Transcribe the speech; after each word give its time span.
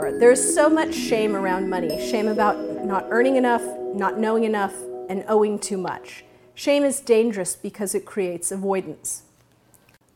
There's 0.00 0.54
so 0.54 0.68
much 0.68 0.92
shame 0.92 1.36
around 1.36 1.70
money 1.70 2.04
shame 2.10 2.26
about 2.26 2.84
not 2.84 3.06
earning 3.10 3.36
enough, 3.36 3.62
not 3.94 4.18
knowing 4.18 4.42
enough, 4.42 4.74
and 5.08 5.24
owing 5.28 5.56
too 5.56 5.78
much. 5.78 6.24
Shame 6.52 6.82
is 6.82 6.98
dangerous 6.98 7.54
because 7.54 7.94
it 7.94 8.04
creates 8.04 8.50
avoidance. 8.50 9.22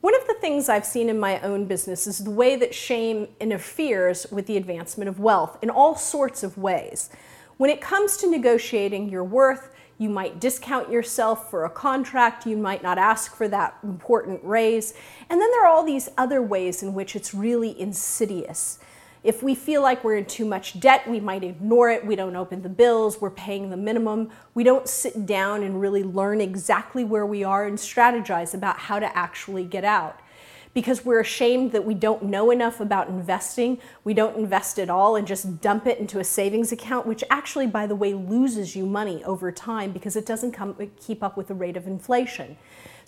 One 0.00 0.16
of 0.16 0.26
the 0.26 0.34
things 0.40 0.68
I've 0.68 0.84
seen 0.84 1.08
in 1.08 1.20
my 1.20 1.38
own 1.42 1.66
business 1.66 2.08
is 2.08 2.18
the 2.18 2.30
way 2.32 2.56
that 2.56 2.74
shame 2.74 3.28
interferes 3.38 4.26
with 4.32 4.46
the 4.46 4.56
advancement 4.56 5.08
of 5.08 5.20
wealth 5.20 5.56
in 5.62 5.70
all 5.70 5.94
sorts 5.94 6.42
of 6.42 6.58
ways. 6.58 7.08
When 7.56 7.70
it 7.70 7.80
comes 7.80 8.16
to 8.16 8.28
negotiating 8.28 9.08
your 9.08 9.22
worth, 9.22 9.70
you 9.96 10.08
might 10.08 10.40
discount 10.40 10.90
yourself 10.90 11.50
for 11.50 11.64
a 11.64 11.70
contract, 11.70 12.46
you 12.46 12.56
might 12.56 12.82
not 12.82 12.98
ask 12.98 13.36
for 13.36 13.46
that 13.46 13.76
important 13.84 14.42
raise. 14.42 14.92
And 15.30 15.40
then 15.40 15.50
there 15.52 15.64
are 15.64 15.68
all 15.68 15.84
these 15.84 16.08
other 16.18 16.42
ways 16.42 16.82
in 16.82 16.94
which 16.94 17.14
it's 17.14 17.32
really 17.32 17.80
insidious. 17.80 18.80
If 19.24 19.42
we 19.42 19.54
feel 19.54 19.82
like 19.82 20.04
we're 20.04 20.16
in 20.16 20.26
too 20.26 20.44
much 20.44 20.78
debt, 20.78 21.08
we 21.08 21.20
might 21.20 21.42
ignore 21.42 21.90
it. 21.90 22.06
We 22.06 22.16
don't 22.16 22.36
open 22.36 22.62
the 22.62 22.68
bills, 22.68 23.20
we're 23.20 23.30
paying 23.30 23.70
the 23.70 23.76
minimum. 23.76 24.30
We 24.54 24.64
don't 24.64 24.88
sit 24.88 25.26
down 25.26 25.62
and 25.62 25.80
really 25.80 26.04
learn 26.04 26.40
exactly 26.40 27.04
where 27.04 27.26
we 27.26 27.42
are 27.44 27.66
and 27.66 27.76
strategize 27.78 28.54
about 28.54 28.78
how 28.78 28.98
to 28.98 29.16
actually 29.16 29.64
get 29.64 29.84
out 29.84 30.20
because 30.74 31.04
we're 31.04 31.20
ashamed 31.20 31.72
that 31.72 31.84
we 31.84 31.94
don't 31.94 32.22
know 32.22 32.50
enough 32.50 32.78
about 32.80 33.08
investing. 33.08 33.78
We 34.04 34.14
don't 34.14 34.36
invest 34.36 34.78
at 34.78 34.88
all 34.88 35.16
and 35.16 35.26
just 35.26 35.60
dump 35.60 35.86
it 35.86 35.98
into 35.98 36.20
a 36.20 36.24
savings 36.24 36.70
account, 36.70 37.06
which 37.06 37.24
actually, 37.30 37.66
by 37.66 37.86
the 37.86 37.96
way, 37.96 38.14
loses 38.14 38.76
you 38.76 38.86
money 38.86 39.24
over 39.24 39.50
time 39.50 39.92
because 39.92 40.14
it 40.14 40.26
doesn't 40.26 40.52
come, 40.52 40.76
keep 41.00 41.22
up 41.22 41.36
with 41.36 41.48
the 41.48 41.54
rate 41.54 41.76
of 41.76 41.86
inflation. 41.86 42.56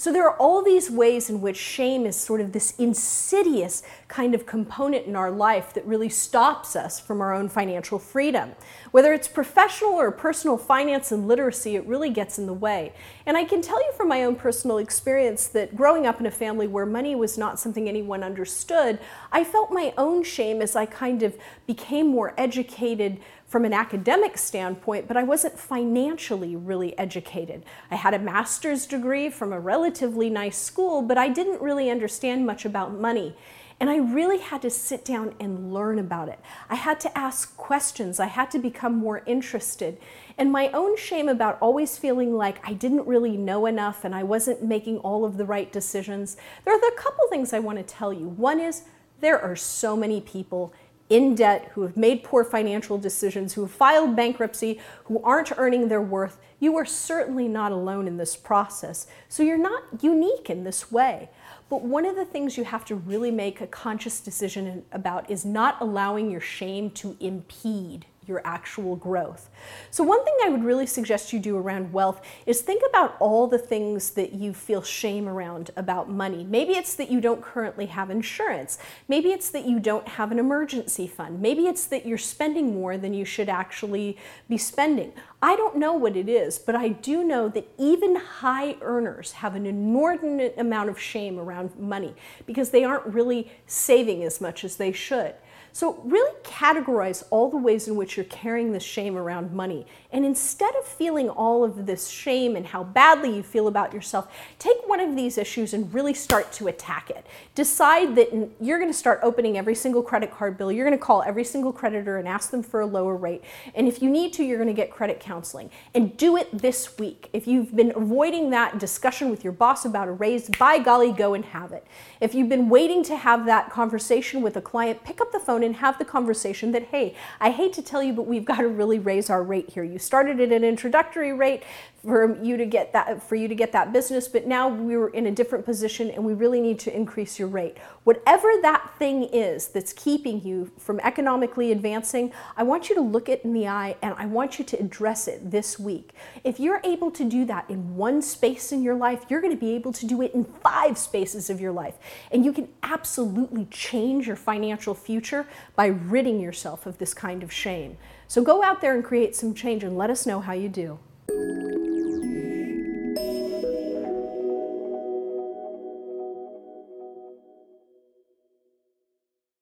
So 0.00 0.10
there 0.10 0.26
are 0.26 0.36
all 0.38 0.62
these 0.62 0.90
ways 0.90 1.28
in 1.28 1.42
which 1.42 1.58
shame 1.58 2.06
is 2.06 2.16
sort 2.16 2.40
of 2.40 2.52
this 2.52 2.72
insidious 2.78 3.82
kind 4.08 4.34
of 4.34 4.46
component 4.46 5.04
in 5.04 5.14
our 5.14 5.30
life 5.30 5.74
that 5.74 5.84
really 5.84 6.08
stops 6.08 6.74
us 6.74 6.98
from 6.98 7.20
our 7.20 7.34
own 7.34 7.50
financial 7.50 7.98
freedom. 7.98 8.52
Whether 8.92 9.12
it's 9.12 9.28
professional 9.28 9.90
or 9.90 10.10
personal 10.10 10.56
finance 10.56 11.12
and 11.12 11.28
literacy, 11.28 11.76
it 11.76 11.86
really 11.86 12.08
gets 12.08 12.38
in 12.38 12.46
the 12.46 12.54
way. 12.54 12.94
And 13.26 13.36
I 13.36 13.44
can 13.44 13.60
tell 13.60 13.78
you 13.78 13.92
from 13.92 14.08
my 14.08 14.24
own 14.24 14.36
personal 14.36 14.78
experience 14.78 15.46
that 15.48 15.76
growing 15.76 16.06
up 16.06 16.18
in 16.18 16.24
a 16.24 16.30
family 16.30 16.66
where 16.66 16.86
money 16.86 17.14
was 17.14 17.36
not 17.36 17.60
something 17.60 17.86
anyone 17.86 18.22
understood, 18.22 18.98
I 19.30 19.44
felt 19.44 19.70
my 19.70 19.92
own 19.98 20.22
shame 20.22 20.62
as 20.62 20.76
I 20.76 20.86
kind 20.86 21.22
of 21.22 21.36
became 21.66 22.06
more 22.06 22.32
educated 22.38 23.20
from 23.50 23.64
an 23.64 23.72
academic 23.72 24.38
standpoint, 24.38 25.08
but 25.08 25.16
I 25.16 25.24
wasn't 25.24 25.58
financially 25.58 26.54
really 26.54 26.96
educated. 26.96 27.64
I 27.90 27.96
had 27.96 28.14
a 28.14 28.18
master's 28.20 28.86
degree 28.86 29.28
from 29.28 29.52
a 29.52 29.58
relatively 29.90 30.30
nice 30.30 30.56
school, 30.56 31.02
but 31.02 31.18
I 31.18 31.28
didn't 31.28 31.60
really 31.60 31.90
understand 31.90 32.46
much 32.46 32.64
about 32.64 32.92
money. 32.92 33.34
And 33.80 33.90
I 33.90 33.96
really 33.96 34.38
had 34.38 34.62
to 34.62 34.70
sit 34.70 35.04
down 35.04 35.34
and 35.40 35.74
learn 35.74 35.98
about 35.98 36.28
it. 36.28 36.38
I 36.68 36.76
had 36.76 37.00
to 37.00 37.18
ask 37.18 37.56
questions. 37.56 38.20
I 38.20 38.26
had 38.26 38.52
to 38.52 38.60
become 38.60 38.94
more 38.94 39.24
interested. 39.26 39.98
And 40.38 40.52
my 40.52 40.68
own 40.68 40.96
shame 40.96 41.28
about 41.28 41.58
always 41.60 41.98
feeling 41.98 42.36
like 42.36 42.60
I 42.62 42.72
didn't 42.72 43.08
really 43.08 43.36
know 43.36 43.66
enough 43.66 44.04
and 44.04 44.14
I 44.14 44.22
wasn't 44.22 44.62
making 44.62 44.98
all 44.98 45.24
of 45.24 45.38
the 45.38 45.44
right 45.44 45.72
decisions. 45.72 46.36
There 46.64 46.72
are 46.72 46.78
a 46.78 46.96
couple 46.96 47.26
things 47.28 47.52
I 47.52 47.58
want 47.58 47.78
to 47.78 47.84
tell 47.84 48.12
you. 48.12 48.28
One 48.28 48.60
is 48.60 48.82
there 49.20 49.40
are 49.40 49.56
so 49.56 49.96
many 49.96 50.20
people 50.20 50.72
in 51.10 51.34
debt, 51.34 51.72
who 51.74 51.82
have 51.82 51.96
made 51.96 52.22
poor 52.22 52.44
financial 52.44 52.96
decisions, 52.96 53.52
who 53.52 53.62
have 53.62 53.70
filed 53.70 54.16
bankruptcy, 54.16 54.80
who 55.04 55.20
aren't 55.22 55.52
earning 55.58 55.88
their 55.88 56.00
worth, 56.00 56.38
you 56.60 56.76
are 56.76 56.86
certainly 56.86 57.48
not 57.48 57.72
alone 57.72 58.06
in 58.06 58.16
this 58.16 58.36
process. 58.36 59.08
So 59.28 59.42
you're 59.42 59.58
not 59.58 59.82
unique 60.00 60.48
in 60.48 60.62
this 60.64 60.92
way. 60.92 61.28
But 61.68 61.82
one 61.82 62.06
of 62.06 62.16
the 62.16 62.24
things 62.24 62.56
you 62.56 62.64
have 62.64 62.84
to 62.86 62.94
really 62.94 63.30
make 63.30 63.60
a 63.60 63.66
conscious 63.66 64.20
decision 64.20 64.84
about 64.92 65.30
is 65.30 65.44
not 65.44 65.76
allowing 65.80 66.30
your 66.30 66.40
shame 66.40 66.90
to 66.92 67.16
impede 67.20 68.06
your 68.30 68.40
actual 68.46 68.96
growth. 68.96 69.50
So, 69.90 70.02
one 70.02 70.24
thing 70.24 70.34
I 70.42 70.48
would 70.48 70.64
really 70.64 70.86
suggest 70.86 71.32
you 71.32 71.38
do 71.38 71.58
around 71.58 71.92
wealth 71.92 72.22
is 72.46 72.62
think 72.62 72.82
about 72.88 73.16
all 73.20 73.46
the 73.46 73.58
things 73.58 74.12
that 74.12 74.32
you 74.32 74.54
feel 74.54 74.80
shame 74.80 75.28
around 75.28 75.70
about 75.76 76.08
money. 76.08 76.44
Maybe 76.44 76.74
it's 76.74 76.94
that 76.94 77.10
you 77.10 77.20
don't 77.20 77.42
currently 77.42 77.86
have 77.86 78.08
insurance. 78.08 78.78
Maybe 79.08 79.30
it's 79.30 79.50
that 79.50 79.66
you 79.66 79.80
don't 79.80 80.08
have 80.08 80.32
an 80.32 80.38
emergency 80.38 81.06
fund. 81.06 81.42
Maybe 81.42 81.66
it's 81.66 81.84
that 81.86 82.06
you're 82.06 82.16
spending 82.16 82.72
more 82.72 82.96
than 82.96 83.12
you 83.12 83.24
should 83.24 83.48
actually 83.48 84.16
be 84.48 84.56
spending. 84.56 85.12
I 85.42 85.56
don't 85.56 85.76
know 85.76 85.94
what 85.94 86.16
it 86.16 86.28
is, 86.28 86.58
but 86.58 86.76
I 86.76 86.88
do 86.88 87.24
know 87.24 87.48
that 87.48 87.66
even 87.78 88.16
high 88.16 88.76
earners 88.82 89.32
have 89.32 89.54
an 89.54 89.66
inordinate 89.66 90.54
amount 90.56 90.90
of 90.90 91.00
shame 91.00 91.38
around 91.38 91.76
money 91.78 92.14
because 92.46 92.70
they 92.70 92.84
aren't 92.84 93.06
really 93.06 93.50
saving 93.66 94.22
as 94.22 94.40
much 94.40 94.64
as 94.64 94.76
they 94.76 94.92
should. 94.92 95.34
So, 95.72 96.00
really 96.04 96.34
categorize 96.42 97.22
all 97.30 97.48
the 97.50 97.56
ways 97.56 97.88
in 97.88 97.96
which 97.96 98.16
you're 98.16 98.24
carrying 98.24 98.72
this 98.72 98.82
shame 98.82 99.16
around 99.16 99.52
money. 99.52 99.86
And 100.12 100.24
instead 100.24 100.74
of 100.74 100.84
feeling 100.84 101.28
all 101.28 101.62
of 101.62 101.86
this 101.86 102.08
shame 102.08 102.56
and 102.56 102.66
how 102.66 102.82
badly 102.82 103.34
you 103.34 103.42
feel 103.42 103.68
about 103.68 103.94
yourself, 103.94 104.32
take 104.58 104.76
one 104.86 105.00
of 105.00 105.14
these 105.14 105.38
issues 105.38 105.72
and 105.72 105.92
really 105.94 106.14
start 106.14 106.52
to 106.52 106.68
attack 106.68 107.10
it. 107.10 107.26
Decide 107.54 108.16
that 108.16 108.30
you're 108.60 108.78
going 108.78 108.90
to 108.90 108.96
start 108.96 109.20
opening 109.22 109.56
every 109.56 109.74
single 109.74 110.02
credit 110.02 110.32
card 110.32 110.58
bill. 110.58 110.72
You're 110.72 110.86
going 110.86 110.98
to 110.98 111.04
call 111.04 111.22
every 111.22 111.44
single 111.44 111.72
creditor 111.72 112.18
and 112.18 112.26
ask 112.26 112.50
them 112.50 112.62
for 112.62 112.80
a 112.80 112.86
lower 112.86 113.16
rate. 113.16 113.44
And 113.74 113.86
if 113.86 114.02
you 114.02 114.10
need 114.10 114.32
to, 114.34 114.44
you're 114.44 114.58
going 114.58 114.68
to 114.68 114.74
get 114.74 114.90
credit 114.90 115.20
counseling. 115.20 115.70
And 115.94 116.16
do 116.16 116.36
it 116.36 116.48
this 116.56 116.98
week. 116.98 117.28
If 117.32 117.46
you've 117.46 117.74
been 117.74 117.92
avoiding 117.94 118.50
that 118.50 118.78
discussion 118.78 119.30
with 119.30 119.44
your 119.44 119.52
boss 119.52 119.84
about 119.84 120.08
a 120.08 120.12
raise, 120.12 120.48
by 120.50 120.78
golly, 120.78 121.12
go 121.12 121.34
and 121.34 121.44
have 121.44 121.72
it. 121.72 121.86
If 122.20 122.34
you've 122.34 122.48
been 122.48 122.68
waiting 122.68 123.04
to 123.04 123.16
have 123.16 123.46
that 123.46 123.70
conversation 123.70 124.42
with 124.42 124.56
a 124.56 124.60
client, 124.60 125.04
pick 125.04 125.20
up 125.20 125.30
the 125.30 125.38
phone 125.38 125.59
and 125.62 125.76
have 125.76 125.98
the 125.98 126.04
conversation 126.04 126.72
that, 126.72 126.84
hey, 126.84 127.14
I 127.40 127.50
hate 127.50 127.72
to 127.74 127.82
tell 127.82 128.02
you, 128.02 128.12
but 128.12 128.26
we've 128.26 128.44
got 128.44 128.58
to 128.58 128.68
really 128.68 128.98
raise 128.98 129.30
our 129.30 129.42
rate 129.42 129.70
here. 129.70 129.84
You 129.84 129.98
started 129.98 130.40
at 130.40 130.52
an 130.52 130.64
introductory 130.64 131.32
rate 131.32 131.62
for 132.02 132.42
you 132.42 132.56
to 132.56 132.64
get 132.64 132.92
that 132.94 133.22
for 133.22 133.34
you 133.34 133.46
to 133.46 133.54
get 133.54 133.72
that 133.72 133.92
business, 133.92 134.26
but 134.26 134.46
now 134.46 134.68
we're 134.68 135.08
in 135.08 135.26
a 135.26 135.30
different 135.30 135.64
position 135.64 136.10
and 136.10 136.24
we 136.24 136.32
really 136.32 136.60
need 136.60 136.78
to 136.78 136.94
increase 136.94 137.38
your 137.38 137.48
rate. 137.48 137.76
Whatever 138.04 138.48
that 138.62 138.94
thing 138.98 139.24
is 139.24 139.68
that's 139.68 139.92
keeping 139.92 140.42
you 140.42 140.70
from 140.78 140.98
economically 141.00 141.72
advancing, 141.72 142.32
I 142.56 142.62
want 142.62 142.88
you 142.88 142.94
to 142.94 143.02
look 143.02 143.28
it 143.28 143.44
in 143.44 143.52
the 143.52 143.68
eye 143.68 143.96
and 144.00 144.14
I 144.16 144.26
want 144.26 144.58
you 144.58 144.64
to 144.64 144.80
address 144.80 145.28
it 145.28 145.50
this 145.50 145.78
week. 145.78 146.12
If 146.42 146.58
you're 146.58 146.80
able 146.84 147.10
to 147.10 147.24
do 147.28 147.44
that 147.46 147.68
in 147.68 147.96
one 147.96 148.22
space 148.22 148.72
in 148.72 148.82
your 148.82 148.94
life, 148.94 149.24
you're 149.28 149.42
going 149.42 149.54
to 149.54 149.60
be 149.60 149.74
able 149.74 149.92
to 149.92 150.06
do 150.06 150.22
it 150.22 150.34
in 150.34 150.44
five 150.44 150.96
spaces 150.96 151.50
of 151.50 151.60
your 151.60 151.72
life. 151.72 151.98
And 152.30 152.44
you 152.44 152.52
can 152.52 152.68
absolutely 152.82 153.66
change 153.66 154.26
your 154.26 154.36
financial 154.36 154.94
future 154.94 155.46
by 155.76 155.86
ridding 155.86 156.40
yourself 156.40 156.86
of 156.86 156.98
this 156.98 157.14
kind 157.14 157.42
of 157.42 157.52
shame. 157.52 157.96
So 158.28 158.42
go 158.42 158.62
out 158.62 158.80
there 158.80 158.94
and 158.94 159.04
create 159.04 159.34
some 159.34 159.54
change 159.54 159.82
and 159.82 159.96
let 159.96 160.10
us 160.10 160.26
know 160.26 160.40
how 160.40 160.52
you 160.52 160.68
do. 160.68 160.98